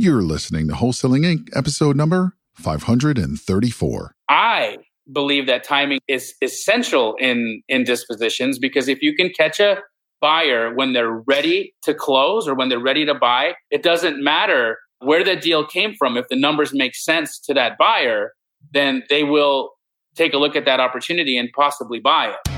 [0.00, 4.14] You're listening to Wholesaling Inc., episode number 534.
[4.28, 4.76] I
[5.12, 9.78] believe that timing is essential in in dispositions because if you can catch a
[10.20, 14.78] buyer when they're ready to close or when they're ready to buy, it doesn't matter
[15.00, 16.16] where the deal came from.
[16.16, 18.34] If the numbers make sense to that buyer,
[18.72, 19.70] then they will
[20.14, 22.57] take a look at that opportunity and possibly buy it.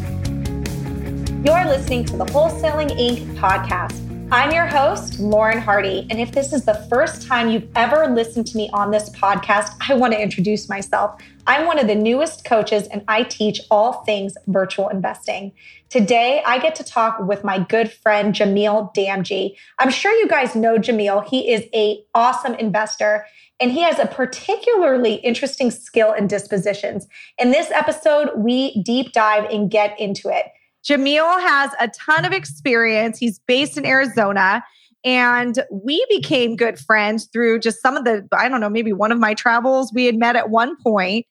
[1.43, 3.35] You're listening to the Wholesaling Inc.
[3.35, 3.97] podcast.
[4.31, 6.05] I'm your host, Lauren Hardy.
[6.11, 9.71] And if this is the first time you've ever listened to me on this podcast,
[9.89, 11.19] I want to introduce myself.
[11.47, 15.51] I'm one of the newest coaches and I teach all things virtual investing.
[15.89, 19.55] Today, I get to talk with my good friend, Jamil Damji.
[19.79, 21.27] I'm sure you guys know Jamil.
[21.27, 23.25] He is a awesome investor
[23.59, 27.07] and he has a particularly interesting skill in dispositions.
[27.39, 30.45] In this episode, we deep dive and get into it.
[30.87, 33.17] Jamil has a ton of experience.
[33.17, 34.63] He's based in Arizona.
[35.03, 39.11] And we became good friends through just some of the, I don't know, maybe one
[39.11, 39.91] of my travels.
[39.91, 41.25] We had met at one point,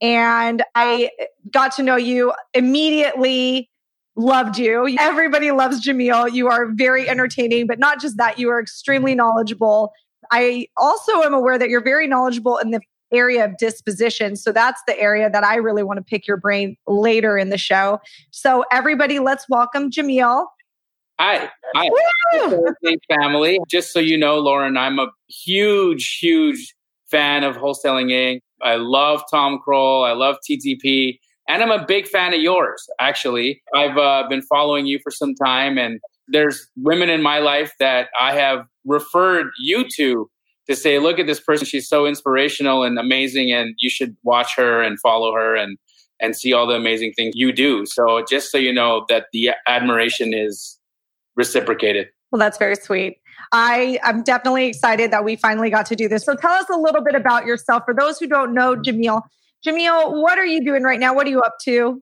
[0.00, 1.10] and I
[1.52, 3.70] got to know you immediately.
[4.16, 4.94] Loved you.
[4.98, 6.32] Everybody loves Jamil.
[6.32, 9.92] You are very entertaining, but not just that, you are extremely knowledgeable.
[10.32, 12.80] I also am aware that you're very knowledgeable in the
[13.12, 14.36] area of disposition.
[14.36, 17.58] So that's the area that I really want to pick your brain later in the
[17.58, 18.00] show.
[18.30, 20.46] So everybody, let's welcome Jamil.
[21.20, 21.90] Hi, hi,
[23.08, 23.60] family.
[23.70, 26.74] Just so you know, Lauren, I'm a huge, huge
[27.10, 28.40] fan of Wholesaling Inc.
[28.62, 30.08] I love Tom Krol.
[30.08, 31.18] I love TTP.
[31.48, 33.62] And I'm a big fan of yours, actually.
[33.74, 38.08] I've uh, been following you for some time, and there's women in my life that
[38.18, 40.30] I have referred you to
[40.72, 41.66] to say, look at this person.
[41.66, 45.78] She's so inspirational and amazing, and you should watch her and follow her and
[46.20, 47.84] and see all the amazing things you do.
[47.84, 50.78] So just so you know that the admiration is
[51.34, 52.08] reciprocated.
[52.30, 53.18] Well, that's very sweet.
[53.50, 56.24] I am definitely excited that we finally got to do this.
[56.24, 57.82] So tell us a little bit about yourself.
[57.84, 59.22] For those who don't know Jamil,
[59.66, 61.12] Jamil, what are you doing right now?
[61.12, 62.00] What are you up to?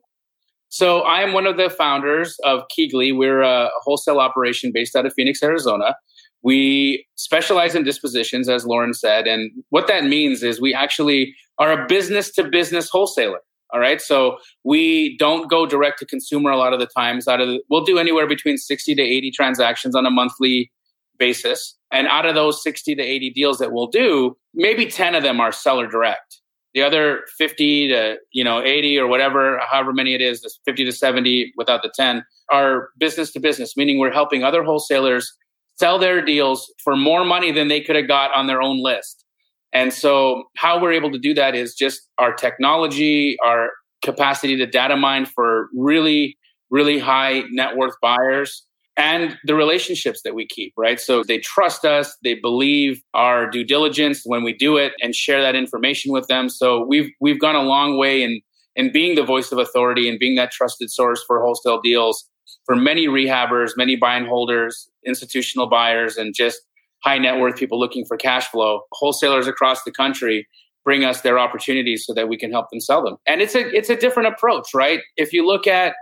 [0.68, 3.16] So I am one of the founders of KeyGlee.
[3.16, 5.96] We're a wholesale operation based out of Phoenix, Arizona.
[6.42, 9.26] We specialize in dispositions, as Lauren said.
[9.26, 13.40] And what that means is we actually are a business to business wholesaler.
[13.72, 14.00] All right.
[14.00, 17.28] So we don't go direct to consumer a lot of the times.
[17.28, 20.72] Out of the, we'll do anywhere between 60 to 80 transactions on a monthly
[21.18, 21.76] basis.
[21.92, 25.40] And out of those 60 to 80 deals that we'll do, maybe 10 of them
[25.40, 26.40] are seller direct.
[26.74, 30.92] The other 50 to, you know, 80 or whatever, however many it is, 50 to
[30.92, 35.32] 70 without the 10 are business to business, meaning we're helping other wholesalers
[35.80, 39.24] sell their deals for more money than they could have got on their own list.
[39.72, 43.70] And so, how we're able to do that is just our technology, our
[44.04, 46.36] capacity to data mine for really,
[46.70, 51.00] really high net worth buyers, and the relationships that we keep, right?
[51.00, 55.40] So they trust us, they believe our due diligence when we do it and share
[55.40, 56.48] that information with them.
[56.50, 58.40] So we've we've gone a long way in
[58.76, 62.28] in being the voice of authority and being that trusted source for wholesale deals
[62.64, 66.60] for many rehabbers, many buy and holders, institutional buyers, and just
[67.04, 68.82] high net worth people looking for cash flow.
[68.92, 70.46] Wholesalers across the country
[70.84, 73.16] bring us their opportunities so that we can help them sell them.
[73.26, 75.00] And it's a it's a different approach, right?
[75.16, 75.94] If you look at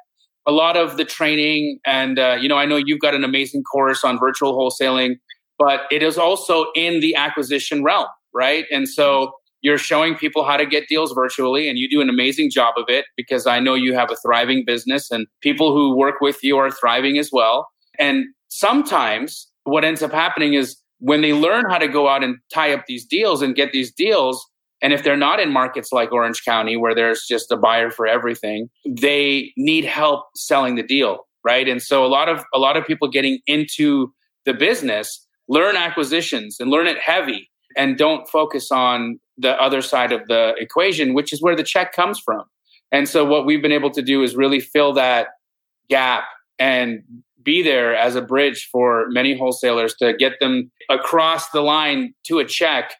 [0.46, 3.62] a lot of the training, and uh, you know, I know you've got an amazing
[3.64, 5.16] course on virtual wholesaling,
[5.58, 8.64] but it is also in the acquisition realm, right?
[8.70, 12.50] And so you're showing people how to get deals virtually and you do an amazing
[12.50, 16.20] job of it because I know you have a thriving business and people who work
[16.20, 17.68] with you are thriving as well.
[17.98, 22.36] And sometimes what ends up happening is when they learn how to go out and
[22.52, 24.44] tie up these deals and get these deals,
[24.80, 28.06] and if they're not in markets like Orange County where there's just a buyer for
[28.06, 31.68] everything, they need help selling the deal, right?
[31.68, 34.12] And so a lot of a lot of people getting into
[34.44, 40.12] the business learn acquisitions and learn it heavy and don't focus on the other side
[40.12, 42.44] of the equation, which is where the check comes from.
[42.90, 45.28] And so what we've been able to do is really fill that
[45.88, 46.24] gap
[46.58, 47.02] and
[47.42, 52.38] be there as a bridge for many wholesalers to get them across the line to
[52.38, 52.92] a check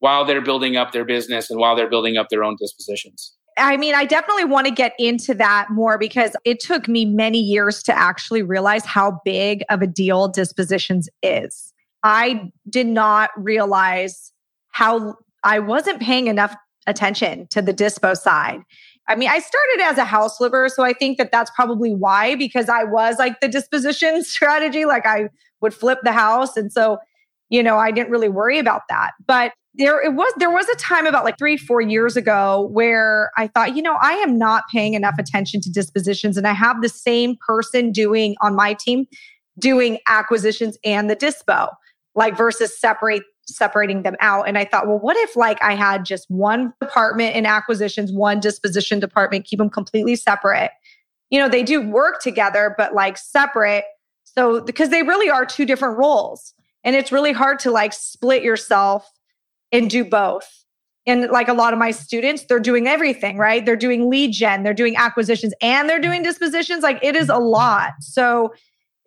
[0.00, 3.32] while they're building up their business and while they're building up their own dispositions.
[3.58, 7.40] I mean, I definitely want to get into that more because it took me many
[7.40, 11.72] years to actually realize how big of a deal dispositions is.
[12.02, 14.32] I did not realize
[14.68, 15.16] how
[15.46, 16.54] I wasn't paying enough
[16.86, 18.60] attention to the dispo side.
[19.08, 22.34] I mean, I started as a house flipper, so I think that that's probably why,
[22.34, 25.28] because I was like the disposition strategy, like I
[25.60, 26.56] would flip the house.
[26.56, 26.98] And so,
[27.48, 29.12] you know, I didn't really worry about that.
[29.24, 33.30] But there it was there was a time about like 3 4 years ago where
[33.36, 36.82] I thought, you know, I am not paying enough attention to dispositions and I have
[36.82, 39.06] the same person doing on my team
[39.58, 41.68] doing acquisitions and the dispo
[42.14, 44.48] like versus separate separating them out.
[44.48, 48.40] And I thought, well, what if like I had just one department in acquisitions, one
[48.40, 50.70] disposition department, keep them completely separate?
[51.30, 53.84] You know, they do work together, but like separate.
[54.24, 56.52] So, because they really are two different roles.
[56.84, 59.10] And it's really hard to like split yourself
[59.72, 60.64] and do both.
[61.06, 63.64] And like a lot of my students, they're doing everything, right?
[63.64, 66.82] They're doing lead gen, they're doing acquisitions, and they're doing dispositions.
[66.82, 67.92] Like it is a lot.
[68.00, 68.52] So,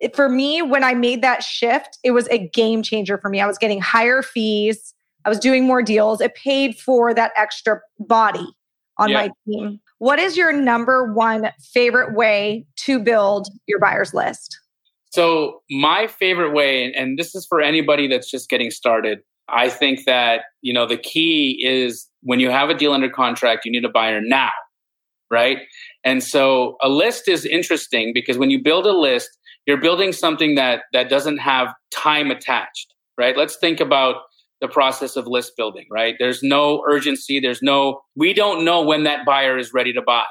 [0.00, 3.40] it, for me, when I made that shift, it was a game changer for me.
[3.40, 4.94] I was getting higher fees,
[5.24, 6.20] I was doing more deals.
[6.20, 8.46] It paid for that extra body
[8.98, 9.16] on yeah.
[9.16, 9.80] my team.
[9.98, 14.58] What is your number one favorite way to build your buyers list?
[15.10, 20.04] So, my favorite way, and this is for anybody that's just getting started, I think
[20.06, 23.84] that, you know, the key is when you have a deal under contract, you need
[23.84, 24.52] a buyer now,
[25.30, 25.58] right?
[26.04, 29.28] And so a list is interesting because when you build a list,
[29.70, 33.36] you're building something that that doesn't have time attached right?
[33.36, 34.16] Let's think about
[34.60, 36.16] the process of list building right?
[36.18, 40.24] There's no urgency there's no we don't know when that buyer is ready to buy.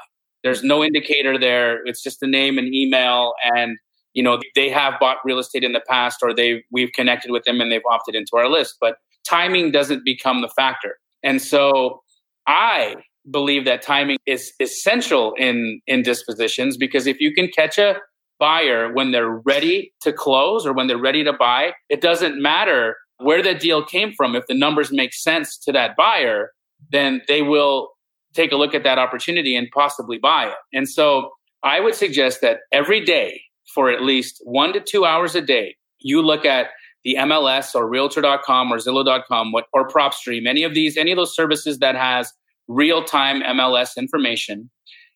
[0.44, 1.80] There's no indicator there.
[1.86, 3.78] It's just a name and email and
[4.12, 7.44] you know they have bought real estate in the past or they we've connected with
[7.44, 8.96] them and they've opted into our list but
[9.26, 10.98] timing doesn't become the factor.
[11.22, 12.02] And so
[12.46, 12.94] i
[13.30, 17.96] believe that timing is essential in in dispositions because if you can catch a
[18.40, 21.72] buyer when they're ready to close or when they're ready to buy.
[21.88, 24.34] It doesn't matter where the deal came from.
[24.34, 26.50] If the numbers make sense to that buyer,
[26.90, 27.90] then they will
[28.34, 30.54] take a look at that opportunity and possibly buy it.
[30.72, 31.30] And so
[31.62, 33.42] I would suggest that every day
[33.74, 36.68] for at least one to two hours a day, you look at
[37.04, 41.78] the MLS or realtor.com or Zillow.com or PropStream, any of these, any of those services
[41.78, 42.32] that has
[42.68, 44.70] real time MLS information,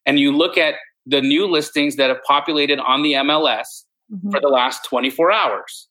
[0.07, 0.75] and you look at
[1.07, 4.31] the new listings that have populated on the MLS mm-hmm.
[4.31, 5.89] for the last 24 hours.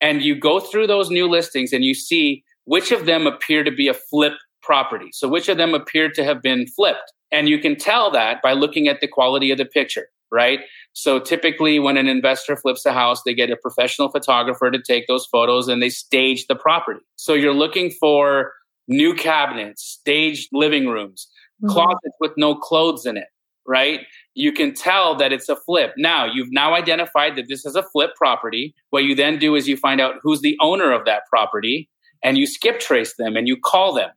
[0.00, 3.70] And you go through those new listings and you see which of them appear to
[3.70, 5.10] be a flip property.
[5.12, 7.12] So, which of them appear to have been flipped.
[7.30, 10.60] And you can tell that by looking at the quality of the picture, right?
[10.92, 15.06] So, typically, when an investor flips a house, they get a professional photographer to take
[15.06, 17.00] those photos and they stage the property.
[17.16, 18.52] So, you're looking for
[18.88, 21.28] new cabinets, staged living rooms,
[21.62, 21.72] mm-hmm.
[21.72, 23.28] closets with no clothes in it,
[23.66, 24.00] right?
[24.34, 25.94] you can tell that it's a flip.
[25.96, 28.74] Now, you've now identified that this is a flip property.
[28.90, 31.88] What you then do is you find out who's the owner of that property
[32.22, 34.10] and you skip trace them and you call them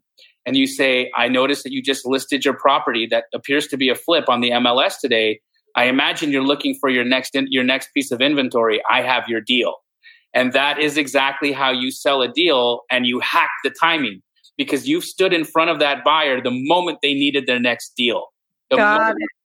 [0.45, 3.89] and you say, I noticed that you just listed your property that appears to be
[3.89, 5.39] a flip on the MLS today.
[5.75, 8.81] I imagine you're looking for your next in, your next piece of inventory.
[8.89, 9.75] I have your deal.
[10.33, 14.21] And that is exactly how you sell a deal and you hack the timing
[14.57, 18.25] because you've stood in front of that buyer the moment they needed their next deal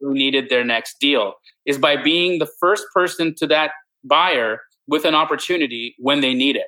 [0.01, 1.35] who needed their next deal
[1.67, 3.71] is by being the first person to that
[4.05, 6.67] buyer with an opportunity when they need it.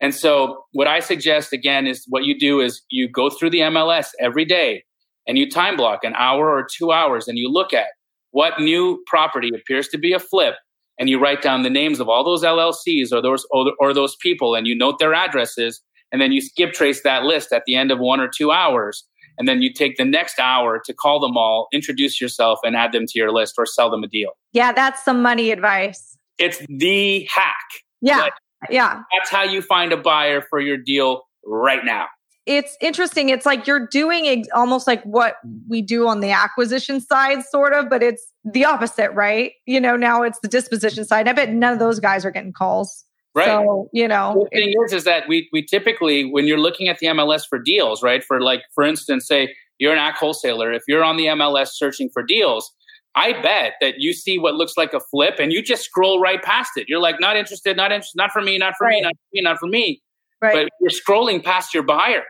[0.00, 3.60] And so what I suggest again is what you do is you go through the
[3.60, 4.84] MLS every day
[5.26, 7.86] and you time block an hour or 2 hours and you look at
[8.30, 10.54] what new property appears to be a flip
[10.98, 14.16] and you write down the names of all those LLCs or those or, or those
[14.16, 15.80] people and you note their addresses
[16.12, 19.04] and then you skip trace that list at the end of 1 or 2 hours
[19.38, 22.92] and then you take the next hour to call them all, introduce yourself, and add
[22.92, 24.30] them to your list or sell them a deal.
[24.52, 26.16] Yeah, that's some money advice.
[26.38, 27.56] It's the hack.
[28.00, 28.28] Yeah.
[28.70, 29.02] yeah.
[29.16, 32.06] That's how you find a buyer for your deal right now.
[32.46, 33.28] It's interesting.
[33.28, 35.36] It's like you're doing ex- almost like what
[35.68, 39.52] we do on the acquisition side, sort of, but it's the opposite, right?
[39.66, 41.26] You know, now it's the disposition side.
[41.26, 43.04] I bet none of those guys are getting calls.
[43.36, 43.44] Right.
[43.44, 46.98] So, you know, the thing is, is that we, we typically, when you're looking at
[47.00, 48.24] the MLS for deals, right?
[48.24, 50.72] For like, for instance, say you're an AC wholesaler.
[50.72, 52.72] If you're on the MLS searching for deals,
[53.14, 56.42] I bet that you see what looks like a flip and you just scroll right
[56.42, 56.88] past it.
[56.88, 58.94] You're like, not interested, not interested, not for me, not for right.
[58.94, 60.02] me, not for me, not for me.
[60.40, 60.54] Right.
[60.54, 62.22] But you're scrolling past your buyer.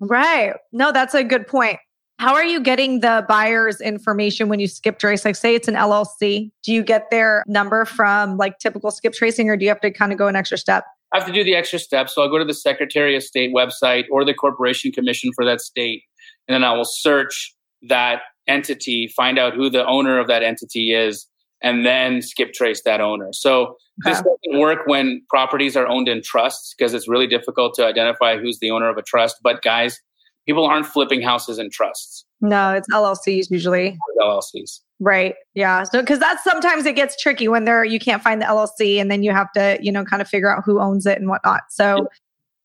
[0.00, 0.52] Right.
[0.70, 1.78] No, that's a good point.
[2.22, 5.24] How are you getting the buyer's information when you skip trace?
[5.24, 6.52] Like, say it's an LLC.
[6.62, 9.90] Do you get their number from like typical skip tracing, or do you have to
[9.90, 10.84] kind of go an extra step?
[11.12, 12.08] I have to do the extra step.
[12.08, 15.60] So I'll go to the Secretary of State website or the Corporation Commission for that
[15.60, 16.04] state,
[16.46, 17.56] and then I will search
[17.88, 21.26] that entity, find out who the owner of that entity is,
[21.60, 23.30] and then skip trace that owner.
[23.32, 23.74] So
[24.04, 28.38] this doesn't work when properties are owned in trusts because it's really difficult to identify
[28.38, 29.38] who's the owner of a trust.
[29.42, 30.00] But guys,
[30.46, 32.24] people aren't flipping houses in trusts.
[32.40, 33.96] No, it's LLCs usually.
[34.20, 34.80] LLCs.
[35.00, 35.34] Right.
[35.54, 35.84] Yeah.
[35.84, 39.10] So, because that's sometimes it gets tricky when there you can't find the LLC, and
[39.10, 41.62] then you have to, you know, kind of figure out who owns it and whatnot.
[41.70, 42.08] So,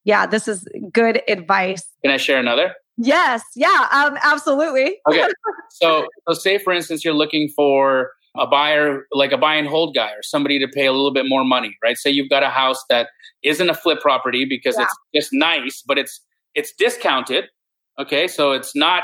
[0.04, 1.84] yeah, this is good advice.
[2.04, 2.74] Can I share another?
[2.98, 3.44] Yes.
[3.56, 3.88] Yeah.
[3.92, 4.18] Um.
[4.22, 4.98] Absolutely.
[5.10, 5.28] Okay.
[5.70, 9.96] so, so say for instance, you're looking for a buyer, like a buy and hold
[9.96, 11.98] guy, or somebody to pay a little bit more money, right?
[11.98, 13.10] Say you've got a house that
[13.44, 14.84] isn't a flip property because yeah.
[14.84, 16.22] it's just nice, but it's
[16.56, 17.46] it's discounted.
[18.00, 19.04] Okay, so it's not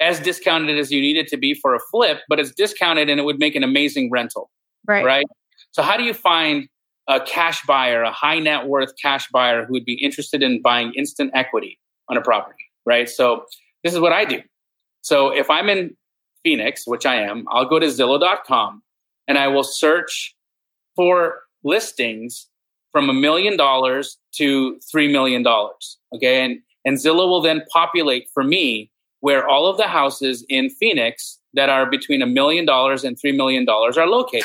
[0.00, 3.20] as discounted as you need it to be for a flip, but it's discounted and
[3.20, 4.50] it would make an amazing rental.
[4.86, 5.04] Right.
[5.04, 5.26] Right.
[5.70, 6.68] So how do you find
[7.08, 10.92] a cash buyer, a high net worth cash buyer who would be interested in buying
[10.96, 12.64] instant equity on a property?
[12.84, 13.08] Right.
[13.08, 13.44] So
[13.82, 14.40] this is what I do.
[15.02, 15.96] So if I'm in
[16.42, 18.82] Phoenix, which I am, I'll go to Zillow.com
[19.28, 20.34] and I will search
[20.96, 22.48] for listings
[22.92, 25.98] from a million dollars to three million dollars.
[26.14, 26.44] Okay.
[26.44, 31.38] And, and Zillow will then populate for me where all of the houses in Phoenix
[31.54, 34.44] that are between a million dollars and three million dollars are located.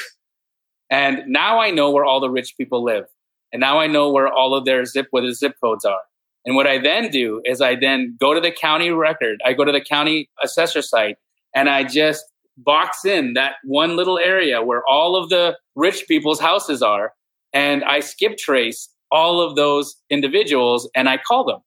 [0.89, 3.05] And now I know where all the rich people live.
[3.51, 6.00] And now I know where all of their zip, where the zip codes are.
[6.46, 9.41] And what I then do is I then go to the county record.
[9.46, 11.17] I go to the county assessor site
[11.53, 12.24] and I just
[12.58, 17.13] box in that one little area where all of the rich people's houses are.
[17.53, 21.60] And I skip trace all of those individuals and I call them.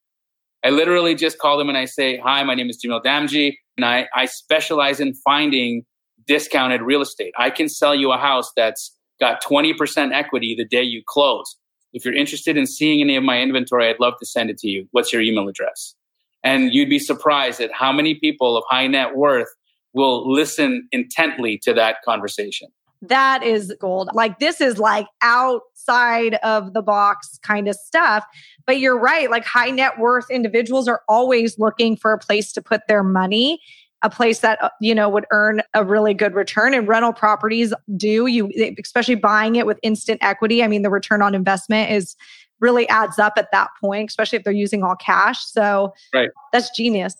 [0.65, 3.85] I literally just call them and I say, Hi, my name is Jamil Damji, and
[3.85, 5.85] I, I specialize in finding
[6.27, 7.33] discounted real estate.
[7.37, 11.57] I can sell you a house that's got 20% equity the day you close.
[11.93, 14.69] If you're interested in seeing any of my inventory, I'd love to send it to
[14.69, 14.87] you.
[14.93, 15.95] What's your email address?
[16.43, 19.49] And you'd be surprised at how many people of high net worth
[19.93, 22.69] will listen intently to that conversation.
[23.03, 24.11] That is gold.
[24.15, 28.25] Like this is like outside of the box kind of stuff.
[28.65, 29.29] But you're right.
[29.29, 33.61] Like high net worth individuals are always looking for a place to put their money
[34.05, 37.73] a place that uh, you know would earn a really good return and rental properties
[37.97, 42.17] do you especially buying it with instant equity i mean the return on investment is
[42.61, 46.69] really adds up at that point especially if they're using all cash so right that's
[46.77, 47.15] genius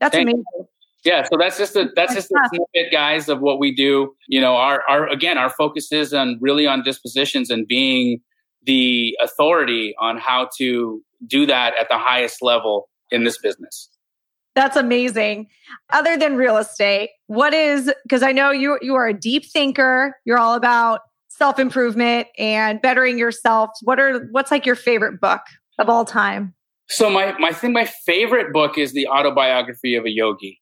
[0.00, 0.66] that's Thank amazing you
[1.04, 4.14] yeah so that's just a that's just a snippet guys of what we do.
[4.28, 8.20] You know our our again our focus is on really on dispositions and being
[8.64, 13.90] the authority on how to do that at the highest level in this business.
[14.54, 15.48] That's amazing.
[15.92, 20.16] Other than real estate what is because i know you you are a deep thinker.
[20.24, 23.70] You're all about self improvement and bettering yourself.
[23.82, 25.40] What are what's like your favorite book
[25.78, 26.54] of all time?
[26.88, 30.60] So my my thing my favorite book is the autobiography of a yogi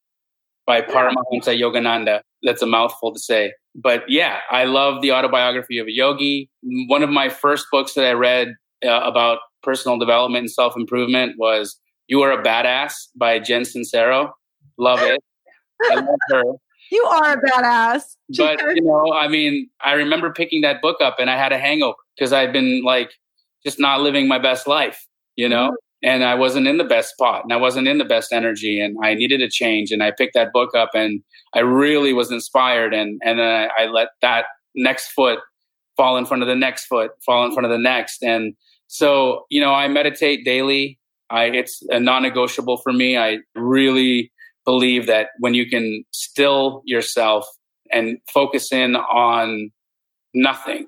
[0.67, 2.21] by Paramahansa Yogananda.
[2.43, 3.53] That's a mouthful to say.
[3.75, 6.51] But yeah, I love the autobiography of a yogi.
[6.89, 8.55] One of my first books that I read
[8.85, 11.79] uh, about personal development and self improvement was
[12.09, 14.31] You Are a Badass by Jen Sincero.
[14.79, 15.23] Love it.
[15.91, 16.43] I love her.
[16.91, 18.03] You are a badass.
[18.37, 21.57] but, you know, I mean, I remember picking that book up and I had a
[21.59, 23.13] hangover because I'd been like
[23.65, 25.75] just not living my best life, you know?
[26.05, 28.97] And I wasn't in the best spot and I wasn't in the best energy and
[29.03, 31.23] I needed a change and I picked that book up and
[31.55, 35.39] I really was inspired and and then I, I, let that next foot
[35.97, 38.55] fall in front of the next foot fall in front of the next and
[38.89, 40.99] so you know I meditate daily.
[41.31, 43.17] I it's a non-negotiable for me.
[43.17, 44.33] I really
[44.65, 47.47] believe that when you can still yourself
[47.93, 49.71] and focus in on
[50.35, 50.87] nothing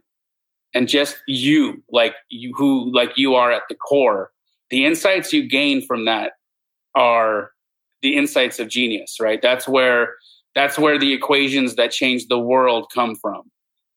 [0.75, 4.31] and just you like you who like you are at the core
[4.75, 6.33] the insights you gain from that
[6.97, 7.51] are
[8.03, 9.41] the insights of genius right?
[9.41, 10.17] That's where
[10.57, 13.43] that's where the equations that change the world come from.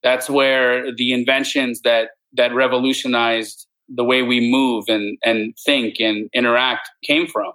[0.04, 6.30] That's where the inventions that that revolutionized the way we move and and think and
[6.32, 7.50] interact came from.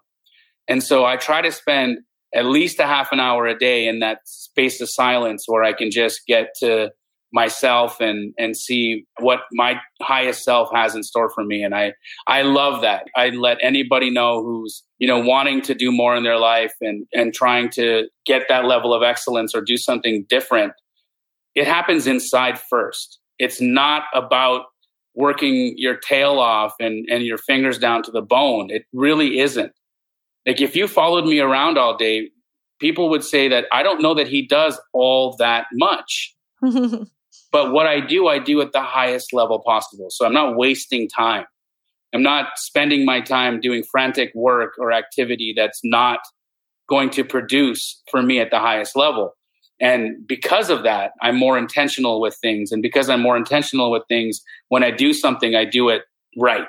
[0.68, 2.00] And so i try to spend
[2.36, 5.72] at least a half an hour a day in that space of silence where i
[5.72, 6.90] can just get to
[7.34, 11.64] myself and and see what my highest self has in store for me.
[11.64, 11.94] And i
[12.28, 13.08] i love that.
[13.16, 17.06] I let anybody know who's you know wanting to do more in their life and
[17.14, 20.74] and trying to get that level of excellence or do something different
[21.56, 23.20] it happens inside first.
[23.38, 24.66] It's not about
[25.14, 28.70] working your tail off and and your fingers down to the bone.
[28.72, 29.72] It really isn't.
[30.46, 32.30] Like if you followed me around all day
[32.80, 36.36] people would say that i don't know that he does all that much
[37.54, 40.08] But what I do, I do at the highest level possible.
[40.10, 41.46] So I'm not wasting time.
[42.14, 46.20] I'm not spending my time doing frantic work or activity that's not
[46.90, 49.34] going to produce for me at the highest level.
[49.80, 52.72] And because of that, I'm more intentional with things.
[52.72, 56.02] And because I'm more intentional with things, when I do something, I do it
[56.38, 56.68] right.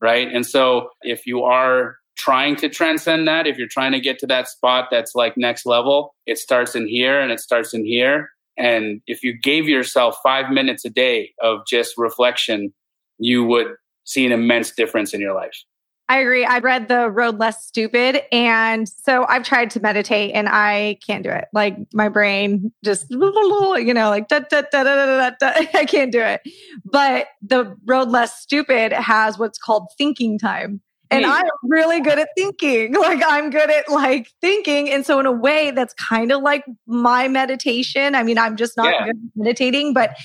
[0.00, 0.28] Right.
[0.32, 4.26] And so if you are trying to transcend that, if you're trying to get to
[4.28, 8.30] that spot that's like next level, it starts in here and it starts in here.
[8.56, 12.72] And if you gave yourself five minutes a day of just reflection,
[13.18, 13.68] you would
[14.04, 15.64] see an immense difference in your life.
[16.10, 16.44] I agree.
[16.44, 18.22] I read The Road Less Stupid.
[18.32, 21.44] And so I've tried to meditate and I can't do it.
[21.52, 26.10] Like my brain just, you know, like da, da, da, da, da, da, I can't
[26.10, 26.40] do it.
[26.84, 30.80] But The Road Less Stupid has what's called thinking time.
[31.10, 32.94] And I'm really good at thinking.
[33.00, 34.90] Like I'm good at like thinking.
[34.90, 38.14] And so in a way that's kind of like my meditation.
[38.14, 39.06] I mean, I'm just not yeah.
[39.06, 40.16] good at meditating, but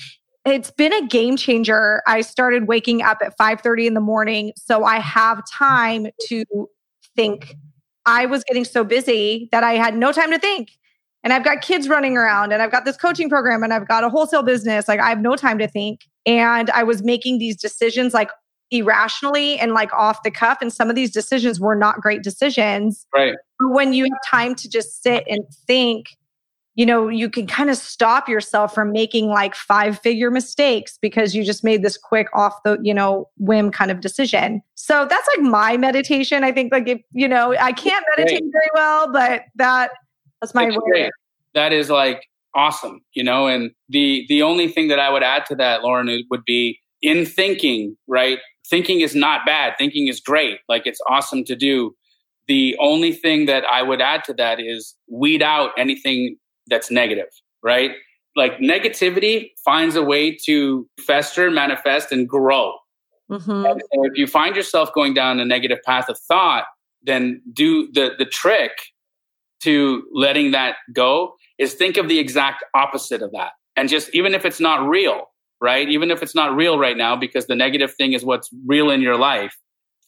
[0.44, 2.02] it's been a game changer.
[2.06, 6.44] I started waking up at 5:30 in the morning so I have time to
[7.16, 7.56] think.
[8.04, 10.70] I was getting so busy that I had no time to think.
[11.24, 14.04] And I've got kids running around and I've got this coaching program and I've got
[14.04, 14.86] a wholesale business.
[14.86, 16.02] Like I have no time to think.
[16.24, 18.30] And I was making these decisions like
[18.70, 20.58] irrationally and like off the cuff.
[20.60, 23.06] And some of these decisions were not great decisions.
[23.14, 23.34] Right.
[23.58, 26.16] But when you have time to just sit and think,
[26.74, 31.34] you know, you can kind of stop yourself from making like five figure mistakes because
[31.34, 34.62] you just made this quick off the, you know, whim kind of decision.
[34.74, 36.44] So that's like my meditation.
[36.44, 38.52] I think like if, you know, I can't meditate Great.
[38.52, 39.92] very well, but that
[40.42, 41.10] that's my way.
[41.54, 45.46] That is like awesome, you know, and the the only thing that I would add
[45.46, 48.38] to that, Lauren, would be in thinking, right?
[48.68, 49.74] Thinking is not bad.
[49.78, 50.58] Thinking is great.
[50.68, 51.94] Like it's awesome to do.
[52.48, 56.36] The only thing that I would add to that is weed out anything
[56.68, 57.28] that's negative,
[57.62, 57.92] right?
[58.36, 62.74] Like negativity finds a way to fester, manifest, and grow.
[63.30, 63.66] Mm-hmm.
[63.66, 66.64] And so if you find yourself going down a negative path of thought,
[67.02, 68.72] then do the the trick
[69.62, 73.52] to letting that go is think of the exact opposite of that.
[73.76, 75.30] And just even if it's not real,
[75.60, 75.88] right?
[75.88, 79.00] Even if it's not real right now, because the negative thing is what's real in
[79.00, 79.56] your life,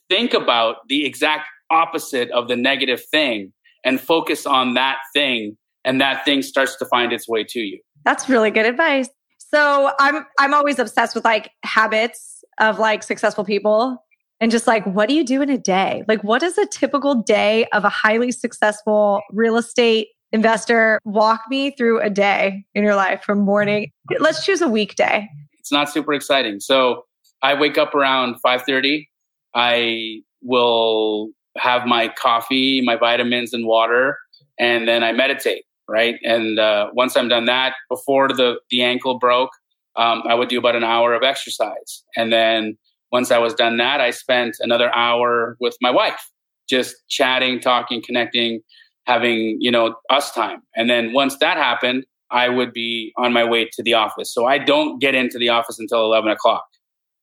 [0.09, 3.53] think about the exact opposite of the negative thing
[3.85, 7.81] and focus on that thing and that thing starts to find its way to you.
[8.05, 9.09] That's really good advice.
[9.39, 14.05] So I'm I'm always obsessed with like habits of like successful people
[14.41, 16.03] and just like what do you do in a day?
[16.07, 21.01] Like what is a typical day of a highly successful real estate investor?
[21.05, 23.91] Walk me through a day in your life from morning.
[24.19, 25.29] Let's choose a weekday.
[25.59, 26.61] It's not super exciting.
[26.61, 27.05] So
[27.43, 29.09] I wake up around 5:30.
[29.55, 34.19] I will have my coffee, my vitamins and water,
[34.59, 36.17] and then I meditate right?
[36.23, 39.51] And uh, once I'm done that, before the the ankle broke,
[39.97, 42.79] um, I would do about an hour of exercise, and then
[43.11, 46.31] once I was done that, I spent another hour with my wife,
[46.69, 48.61] just chatting, talking, connecting,
[49.09, 50.63] having you know us time.
[50.77, 54.33] And then once that happened, I would be on my way to the office.
[54.33, 56.65] So I don't get into the office until eleven o'clock.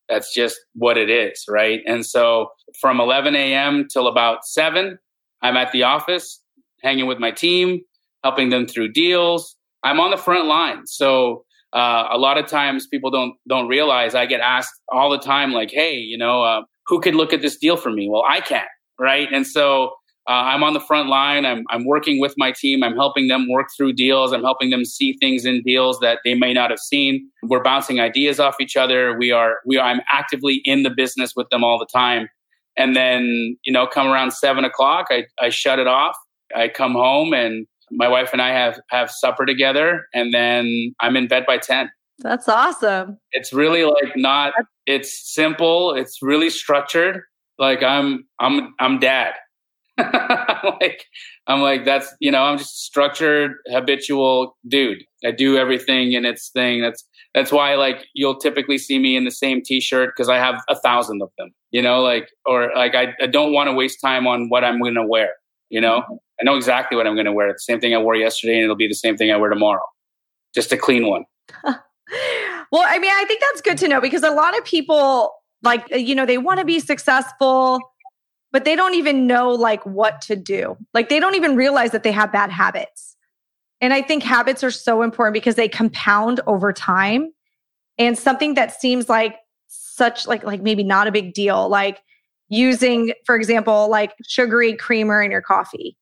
[0.09, 1.81] That's just what it is, right?
[1.87, 3.87] And so from 11 a.m.
[3.91, 4.99] till about 7,
[5.41, 6.41] I'm at the office
[6.83, 7.81] hanging with my team,
[8.23, 9.55] helping them through deals.
[9.83, 10.85] I'm on the front line.
[10.85, 15.19] So uh, a lot of times people don't don't realize I get asked all the
[15.19, 18.23] time, like, "Hey, you know, uh, who could look at this deal for me?" Well,
[18.29, 18.65] I can,
[18.99, 19.27] right?
[19.33, 19.93] And so
[20.27, 21.45] uh, I'm on the front line.
[21.45, 22.83] I'm I'm working with my team.
[22.83, 24.33] I'm helping them work through deals.
[24.33, 27.29] I'm helping them see things in deals that they may not have seen.
[27.43, 29.15] We're bouncing ideas off each other.
[29.17, 29.87] We are we are.
[29.87, 32.27] I'm actively in the business with them all the time.
[32.75, 36.15] And then you know, come around seven o'clock, I I shut it off.
[36.55, 41.15] I come home and my wife and I have have supper together, and then I'm
[41.15, 41.91] in bed by ten.
[42.19, 43.19] That's awesome.
[43.31, 44.53] It's really like not.
[44.87, 45.93] It's simple.
[45.93, 47.21] It's really structured.
[47.59, 49.33] Like I'm I'm I'm dad.
[50.81, 51.05] like
[51.47, 55.03] I'm like that's you know I'm just a structured habitual dude.
[55.23, 56.81] I do everything in its thing.
[56.81, 57.03] That's
[57.33, 60.75] that's why like you'll typically see me in the same T-shirt because I have a
[60.75, 61.51] thousand of them.
[61.71, 64.79] You know, like or like I, I don't want to waste time on what I'm
[64.81, 65.33] going to wear.
[65.69, 66.13] You know, mm-hmm.
[66.39, 67.51] I know exactly what I'm going to wear.
[67.51, 69.83] The same thing I wore yesterday, and it'll be the same thing I wear tomorrow.
[70.53, 71.25] Just a clean one.
[71.63, 75.85] well, I mean, I think that's good to know because a lot of people, like,
[75.91, 77.79] you know, they want to be successful,
[78.55, 80.77] but they don't even know like what to do.
[80.93, 83.17] Like, they don't even realize that they have bad habits.
[83.81, 87.33] And I think habits are so important because they compound over time.
[87.97, 89.35] And something that seems like
[89.67, 92.01] such like like maybe not a big deal, like
[92.47, 95.97] using, for example, like sugary creamer in your coffee.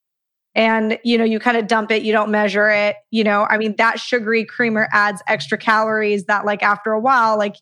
[0.53, 2.97] And, you know, you kind of dump it, you don't measure it.
[3.09, 7.35] You know, I mean, that sugary creamer adds extra calories that, like, after a while,
[7.35, 7.55] like,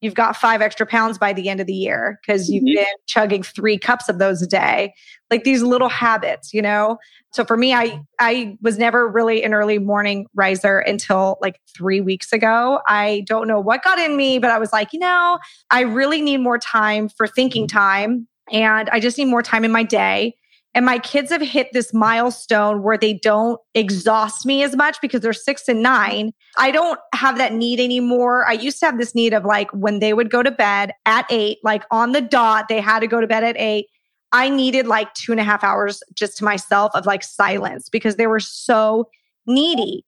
[0.00, 2.76] you've got five extra pounds by the end of the year because you've mm-hmm.
[2.76, 4.94] been chugging three cups of those a day.
[5.30, 6.98] Like these little habits you know?
[7.32, 12.00] So for me i i was never really an early morning riser until like three
[12.00, 12.80] weeks ago.
[12.88, 15.38] I don't know what got in me but i was like you know
[15.70, 19.72] i really need more time for thinking time and i just need more time in
[19.72, 20.34] my day
[20.74, 25.20] And my kids have hit this milestone where they don't exhaust me as much because
[25.20, 26.32] they're six and nine.
[26.58, 28.46] I don't have that need anymore.
[28.46, 31.26] I used to have this need of like when they would go to bed at
[31.28, 33.86] eight, like on the dot, they had to go to bed at eight.
[34.32, 38.14] I needed like two and a half hours just to myself of like silence because
[38.14, 39.08] they were so
[39.46, 40.04] needy.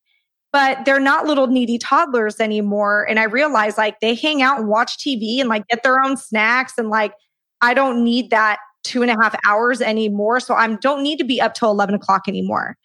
[0.53, 3.05] But they're not little needy toddlers anymore.
[3.09, 6.16] And I realized like they hang out and watch TV and like get their own
[6.16, 7.14] snacks and like
[7.62, 10.40] I don't need that two and a half hours anymore.
[10.40, 12.77] So I don't need to be up till 11 o'clock anymore.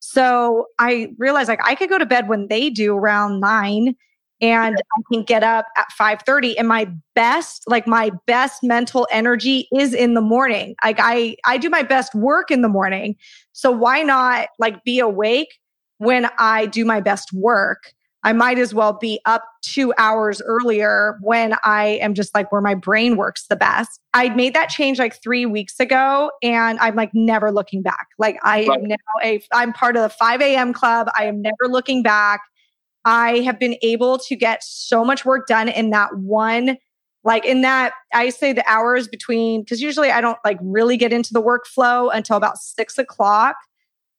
[0.00, 3.96] So I realized like I could go to bed when they do around nine
[4.42, 9.66] and I can get up at 5:30 and my best like my best mental energy
[9.72, 10.74] is in the morning.
[10.84, 13.16] Like I I do my best work in the morning.
[13.52, 15.58] So why not like be awake
[15.98, 17.93] when I do my best work?
[18.24, 22.62] I might as well be up two hours earlier when I am just like where
[22.62, 24.00] my brain works the best.
[24.14, 28.08] I made that change like three weeks ago and I'm like never looking back.
[28.18, 28.80] Like I right.
[28.80, 30.72] am now a, I'm part of the 5 a.m.
[30.72, 31.10] club.
[31.16, 32.40] I am never looking back.
[33.04, 36.78] I have been able to get so much work done in that one
[37.24, 41.12] like in that i say the hours between because usually i don't like really get
[41.12, 43.56] into the workflow until about six o'clock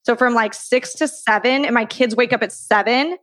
[0.02, 3.16] so from like six to seven and my kids wake up at seven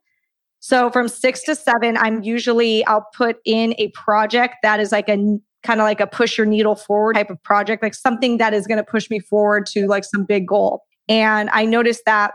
[0.63, 5.09] so from six to seven, I'm usually, I'll put in a project that is like
[5.09, 5.17] a
[5.61, 8.65] kind of like a push your needle forward type of project, like something that is
[8.65, 10.83] going to push me forward to like some big goal.
[11.09, 12.31] And I noticed that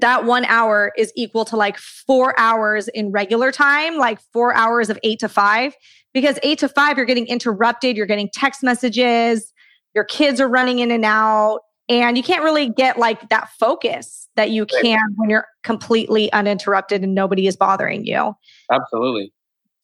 [0.00, 4.90] that one hour is equal to like four hours in regular time, like four hours
[4.90, 5.76] of eight to five,
[6.12, 9.52] because eight to five, you're getting interrupted, you're getting text messages,
[9.94, 11.60] your kids are running in and out.
[11.88, 17.02] And you can't really get like that focus that you can when you're completely uninterrupted
[17.02, 18.34] and nobody is bothering you.
[18.72, 19.32] Absolutely.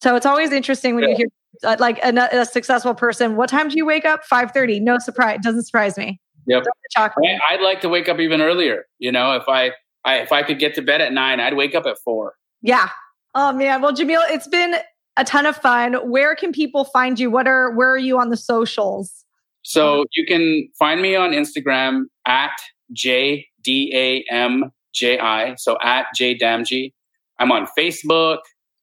[0.01, 1.09] So it's always interesting when yeah.
[1.09, 1.27] you hear
[1.63, 3.35] uh, like a, a, successful person.
[3.35, 4.23] What time do you wake up?
[4.23, 4.79] Five thirty.
[4.79, 5.39] No surprise.
[5.43, 6.19] Doesn't surprise me.
[6.47, 6.63] Yep.
[6.97, 8.85] I'd like to wake up even earlier.
[8.97, 9.71] You know, if I,
[10.03, 12.33] I if I could get to bed at nine, I'd wake up at four.
[12.61, 12.89] Yeah.
[13.35, 13.81] Oh man.
[13.81, 14.75] Well, Jamil, it's been
[15.17, 15.93] a ton of fun.
[16.09, 17.29] Where can people find you?
[17.29, 19.25] What are where are you on the socials?
[19.63, 22.51] So you can find me on Instagram at
[22.93, 25.55] J D A M J I.
[25.55, 26.93] So at J Damji.
[27.39, 28.39] I'm on Facebook.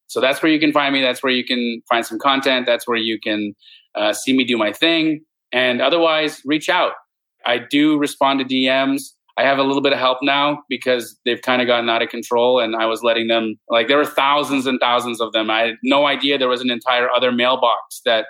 [0.09, 1.03] So that's where you can find me.
[1.03, 2.67] That's where you can find some content.
[2.67, 3.55] That's where you can
[3.95, 5.25] uh, see me do my thing.
[5.53, 6.93] And otherwise, reach out.
[7.47, 9.03] I do respond to DMs.
[9.37, 12.09] I have a little bit of help now because they've kind of gotten out of
[12.09, 15.49] control and I was letting them, like, there were thousands and thousands of them.
[15.49, 18.27] I had no idea there was an entire other mailbox that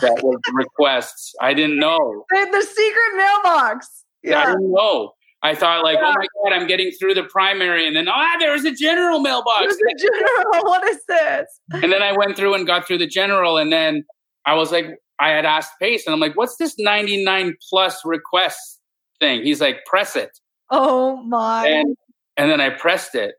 [0.00, 1.34] that was requests.
[1.40, 2.24] I didn't know.
[2.30, 4.04] The secret mailbox.
[4.22, 4.42] Yeah.
[4.42, 5.12] I didn't know.
[5.42, 6.06] I thought like, yeah.
[6.06, 9.60] oh my god, I'm getting through the primary, and then ah, there's a general mailbox.
[9.60, 10.64] There's a general.
[10.64, 11.46] What is this?
[11.72, 14.04] And then I went through and got through the general, and then
[14.44, 14.86] I was like,
[15.20, 18.80] I had asked Pace, and I'm like, what's this 99 plus requests
[19.20, 19.42] thing?
[19.44, 20.30] He's like, press it.
[20.70, 21.68] Oh my!
[21.68, 21.96] And
[22.36, 23.34] and then I pressed it,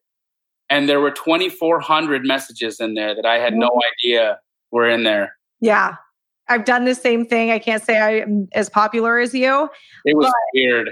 [0.70, 3.70] and there were 2,400 messages in there that I had no
[4.00, 4.40] idea
[4.72, 5.36] were in there.
[5.60, 5.96] Yeah.
[6.50, 7.52] I've done the same thing.
[7.52, 9.70] I can't say I'm as popular as you.
[10.06, 10.92] It was weird.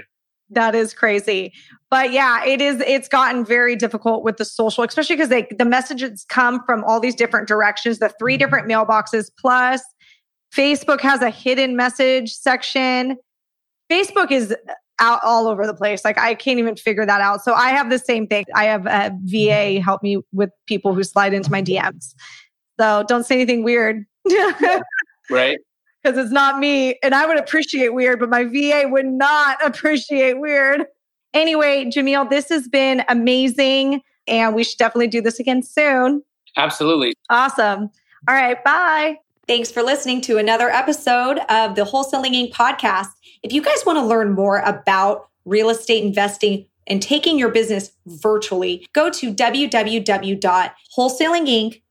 [0.50, 1.52] That is crazy.
[1.90, 5.64] But yeah, it is it's gotten very difficult with the social, especially because they the
[5.64, 9.82] messages come from all these different directions, the three different mailboxes plus
[10.54, 13.16] Facebook has a hidden message section.
[13.90, 16.04] Facebook is uh, out all over the place.
[16.04, 17.42] Like I can't even figure that out.
[17.42, 18.44] So I have the same thing.
[18.54, 22.14] I have a VA help me with people who slide into my DMs.
[22.80, 24.04] So don't say anything weird.
[25.30, 25.58] right?
[26.02, 26.98] Because it's not me.
[27.02, 30.84] And I would appreciate weird, but my VA would not appreciate weird.
[31.34, 34.02] Anyway, Jamil, this has been amazing.
[34.28, 36.22] And we should definitely do this again soon.
[36.56, 37.14] Absolutely.
[37.30, 37.90] Awesome.
[38.28, 38.62] All right.
[38.64, 39.18] Bye.
[39.46, 42.52] Thanks for listening to another episode of the Wholesaling Inc.
[42.52, 43.08] podcast.
[43.42, 47.90] If you guys want to learn more about real estate investing, and taking your business
[48.06, 51.82] virtually, go to www.wholesalinginc.com